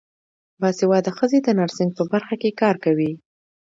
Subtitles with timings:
[0.61, 3.11] باسواده ښځې د نرسنګ په برخه کې کار کوي.